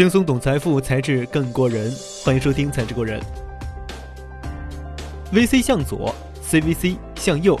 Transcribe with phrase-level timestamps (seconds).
[0.00, 1.94] 轻松懂财富，才智更过人。
[2.24, 3.20] 欢迎收听《才智过人》。
[5.36, 7.54] VC 向左，CVC 向右，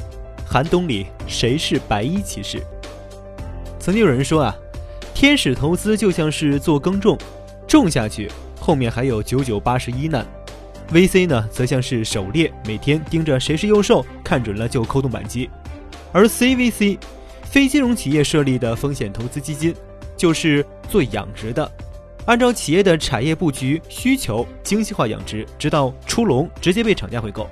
[0.46, 2.62] 寒冬里谁是白衣骑士？
[3.78, 4.56] 曾经有人说啊，
[5.12, 7.18] 天使投资就像是做耕种，
[7.68, 10.26] 种下去后面还有九九八十一难。
[10.90, 15.50] VC 呢，则像是狩猎，每天盯着谁是幼兽，看准了就扣动扳机。
[16.10, 16.96] 而 CVC，
[17.42, 19.74] 非金融企业设立的风险投资基金，
[20.16, 21.70] 就是做养殖的。
[22.26, 27.48] 按照企业的产业布局需求，精细化养殖，直到出笼，直接被厂家回购。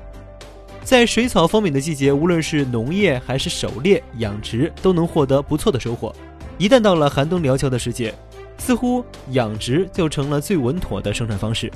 [0.84, 6.14] 在水草丰美的季节，无论是农业还是狩猎、养殖，都能获得不错的收获。
[6.58, 8.14] 一旦到了寒冬辽峭的时节，
[8.56, 11.70] 似乎养殖就成了最稳妥的生产方式。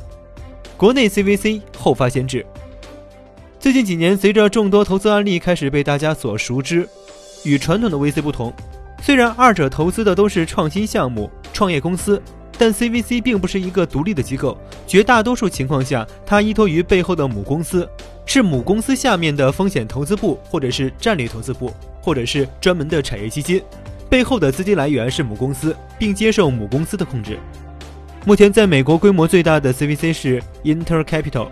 [0.77, 2.45] 国内 CVC 后发先至。
[3.59, 6.89] 最近几年，随着众多投资案例开始被大家所熟知，
[7.45, 8.53] 与传统的 VC 不同，
[9.03, 12.21] 虽然二者投资的都是创新项目、创业公司。
[12.59, 17.89] 但 CVC 并不是一个独立的机构，绝大多数情况下，它依托于背后的母公司，
[18.25, 23.61] 是母公司下面的风险投资部，或者是战略投资部，或者是专门的产业基金，
[24.09, 27.39] 背后的资金来源是母公司，并接受母公司的控制。
[28.25, 31.49] 目前在美国规模最大的 CVC 是 Inter Capital，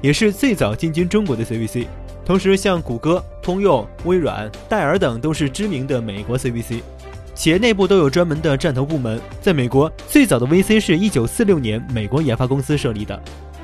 [0.00, 1.86] 也是最早进军中国的 CVC。
[2.24, 6.80] 同时，像谷歌、通用、微软、戴尔等都是知名的美国 CVC。
[7.34, 9.20] 企业内部都有专门的战投部门。
[9.40, 13.20] 在美国，最早的 VC 是一九四六年美国研发公司设立的，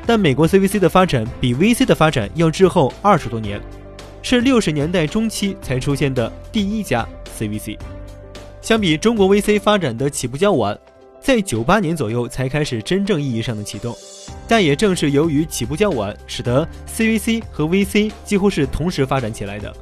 [0.06, 3.60] 但美国 CVC 的发展比 VC 的发展要滞后二十多年，
[4.22, 7.06] 是六十年代中期才出现的第一家
[7.38, 7.78] CVC。
[8.60, 10.76] 相比中国 VC 发展的起步较晚，
[11.20, 13.96] 在九八年左右才开始真正意义上的启动，
[14.48, 19.72] 但也正是由于起步较晚，使得 CVC 和 VC 几乎是同时发展起来的。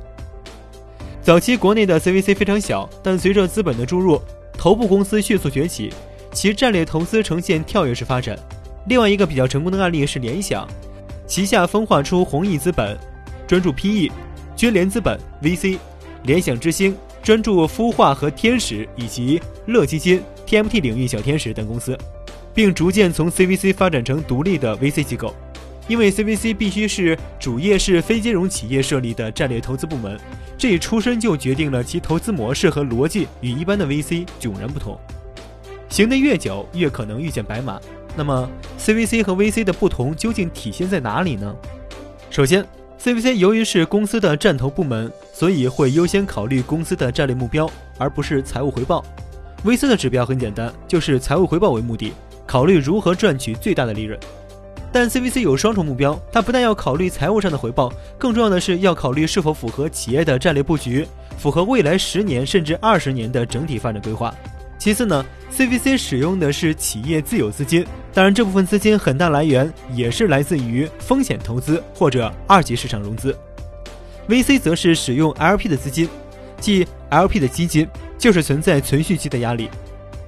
[1.27, 4.23] 早期国内的 CVC 非常小，但随着资本的注入，
[4.57, 5.93] 头部公司迅速崛起，
[6.33, 8.39] 其战略投资呈现跳跃式发展。
[8.87, 10.65] 另外一个比较成功的案例是联想，
[11.27, 12.97] 旗下分化出弘毅资本，
[13.45, 14.09] 专注 PE；
[14.55, 15.77] 君联资本 VC；
[16.23, 21.99] 联想之星专注孵化和天使，以及乐基金 TMT 领域小天使等公司，
[22.55, 25.35] 并逐渐从 CVC 发展成独立的 VC 机构。
[25.89, 30.19] 因为 CVC 必须是主业是非金融企业设立的战略投资部门，
[30.59, 34.99] 这一出身就决定了其投资模式和逻辑与一般的 VC 迥然不同。
[35.89, 37.81] 行得越久，越可能遇见白马。
[38.17, 38.49] 那么
[38.79, 41.55] CVC 和 VC 的不同究竟体现在哪里呢？
[42.31, 42.67] 首先
[43.01, 49.05] ，CVC 由于是公司的战投部门，所以会优先考虑公司的战略目标，而不是财务回报。
[49.65, 52.13] VC 的指标很简单，就是财务回报为目的，
[52.47, 54.19] 考虑如何赚取最大的利润。
[54.93, 64.35] 但 CVC 有双重目标，它不但要考虑财务上的回报，更重要的是要考虑是否符合企业的战略布局，符合未来十年甚至二十年的整体发展规划。
[64.79, 73.37] 其次呢，CVC 使用的是企业自有资金，当然这部分资金很大来源也是来自于风险投资或者二级市场融资。
[74.29, 76.09] VC 则是使用 LP 的资金，
[76.61, 77.87] 即 LP 的基金
[78.19, 79.71] 就是存在存续期的压力。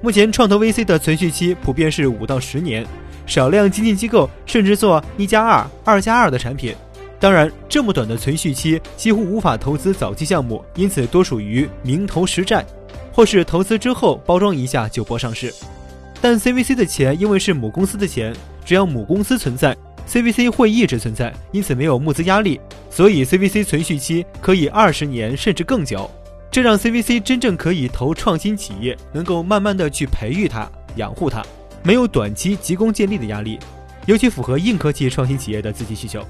[0.01, 2.87] 目前创投 VC 的存续期普遍是五到十年。
[3.29, 6.75] 少量基金机构甚至做一加二、二加二的产品，
[7.21, 12.65] 当然，这么短的存续期几乎无法投资早期项目，因此多属于名投实债，
[13.13, 15.53] 或是投资之后包装一下就博上市。
[16.21, 18.35] 但 CVC 的钱因为是母公司的钱，
[18.65, 19.77] 只要母公司存在
[20.09, 22.59] ，CVC 会一直存在，因此没有募资压力，
[22.91, 26.11] 所以 CVC 存续期可以二十年甚至更久，
[26.51, 30.67] 这让 CVC 真正可以投创新企业，能够慢慢的去培育它、
[30.97, 31.45] 养护它。
[31.83, 33.59] 没有短期急功近利的压力，
[34.07, 36.25] 尤其符合硬科技创新企业的资金需求。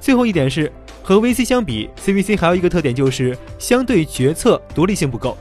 [0.00, 5.36] 最后一点是，和 VC 相比，CVC 还有一个特点就是相对决策独立性不够，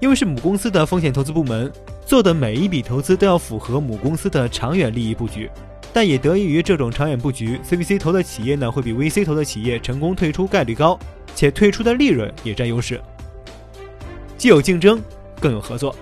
[0.00, 1.70] 因为是母公司的风险投资部门，
[2.04, 5.50] 做的每一笔投资都要符合母公司的长远利益布局。
[5.94, 10.98] 但也得益于这种长远布局，CVC 投的企业呢会比 VC 投的企业成功退出概率高，
[11.34, 12.98] 且退出的利润也占优势。
[14.38, 15.00] 既有竞争，
[15.38, 15.94] 更有合作。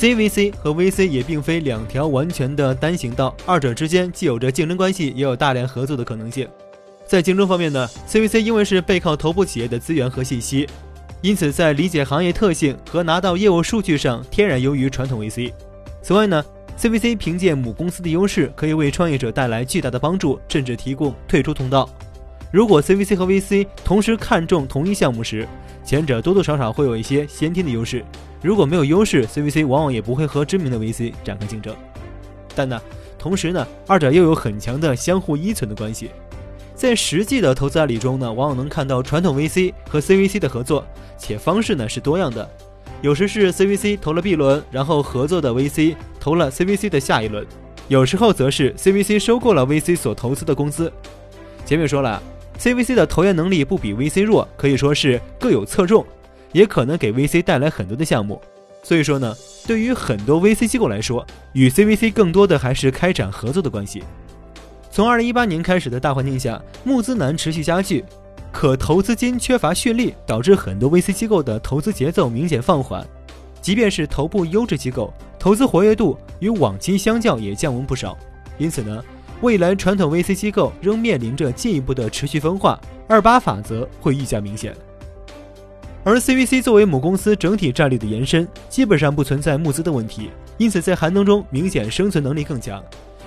[0.00, 6.48] CVC 和 VC 也并非两条完全的单行道，二者之间既有着竞争关系，也有大量合作的可能性。
[7.06, 10.66] 在竞争方面呢，CVC 因为是背靠头部企业的资源和信息，
[11.20, 15.52] 因此在理解行业特性和拿到业务数据上天然优于传统 VC。
[16.00, 16.42] 此外呢
[16.78, 21.86] ，CVC 凭借母公司的优势，可以为创业者带来巨大的帮助，甚至提供退出通道。
[22.50, 25.46] 如果 CVC 和 VC 同时看重同一项目时，
[25.84, 28.02] 前者多多少少会有一些先天的优势。
[28.42, 31.74] 如果没有优势，CVC 往往也不会和知名的 VC 展开竞争。
[32.54, 32.80] 但呢，
[33.18, 36.10] 同时呢，二者又有很强的相互依存的关系。
[36.74, 40.84] 在实际的投资案例中呢，往往能看到传统 VC 和 CVC 的合作，
[41.18, 42.48] 且方式呢是多样的。
[43.02, 47.46] 有时是 CVC 投了 B 轮，然后合作的 VC 投了 CVC 的下一轮，
[47.88, 50.90] 有时候则是 CVC 收购了 VC 所投资的公司。
[51.66, 52.22] 前面说了
[52.58, 56.04] ，CVC 的投研能力不比 VC 弱，可以说是各有侧重，
[56.52, 58.40] 也可能给 VC 带来很多的项目。
[58.82, 59.36] 所以说呢，
[59.66, 64.02] 对于很多 VC 机构来说，与 CVC 更多的还是开展合作的关系。
[64.90, 68.04] 从二零一八年开始的大环境下，募资难持续加剧，
[68.50, 73.06] 可投资金缺乏蓄力，导致很多 VC 机构的投资节奏明显放缓。
[73.60, 78.16] 即便是头部优质机构，投资活跃度与往期相较也降温不少。
[78.56, 79.04] 因此呢，
[79.42, 84.74] 未来传统 VC 机构仍面临着进一步的持续分化，二八法则会愈加明显。
[86.02, 92.82] 而 CVC 作为母公司整体战略的延伸，基本上不存在募资的问题，因此在寒冬中明显生存能力更强。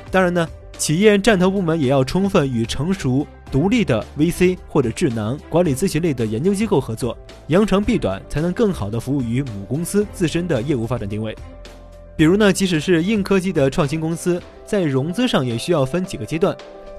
[0.09, 0.47] 当然呢，
[0.77, 7.15] 企业战投部门也要充分与成熟独立的 VC 或者智囊管理咨询类的研究机构合作，
[7.47, 11.35] 扬长避短，才能更好的服务于母公司自身的业务发展定位。
[12.15, 16.55] 比如呢，即使是硬科技的创新公司，在融资上也需要分几个阶段，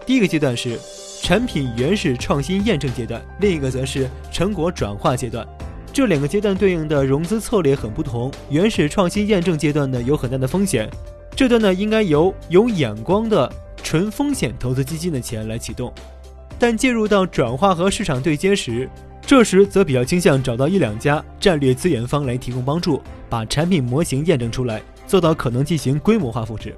[0.06, 0.78] 第一个阶段是
[1.22, 5.46] 产品原始创新验证阶段，另一个则是成果转化阶段。
[5.94, 8.28] 这两个阶段对应的融资策略很不同。
[8.50, 10.90] 原始创新验证阶段呢，有很大的风险，
[11.36, 13.48] 这段呢应该由有眼光的
[13.80, 15.94] 纯风险投资基金的钱来启动。
[16.58, 18.90] 但介入到转化和市场对接时，
[19.24, 23.00] 这时则比较倾向找到一两家战略资源方来提供帮助，
[23.30, 26.74] 把产品模型验证出来，做到可能进行规模化复制。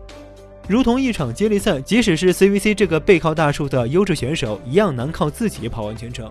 [0.69, 6.31] 如同一场接力赛，即使是 CVC 这个背靠大树的优质选手，一样难靠自己跑完全程。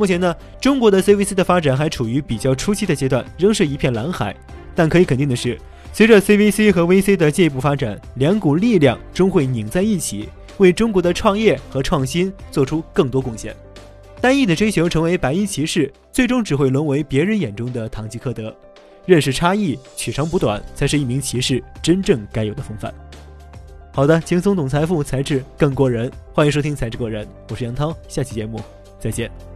[0.00, 4.34] 目前呢，中国的 CVC 的发展还处于比较初期的阶段，仍是一片蓝海。
[4.74, 5.58] 但可以肯定的是，
[5.92, 13.54] 随着 CVC 和 VC 的进一步发展，两股力量终会拧在一起，为中国的创业和创新做出更多贡献。
[14.22, 18.56] 单一的追求成为白衣骑士，最终只会沦为别人眼中的堂吉诃德。
[19.04, 22.90] 认识差异，取长补短，才是一名骑士真正该有的风范。
[23.92, 26.10] 好的，轻松懂财富，才智更过人。
[26.32, 28.58] 欢迎收听《才智过人》，我是杨涛，下期节目
[28.98, 29.49] 再见。